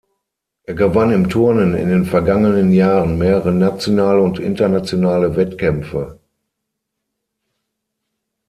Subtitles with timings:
[0.63, 6.19] Er gewann im Turnen in den vergangenen Jahren mehrere nationale und internationale Wettkämpfe.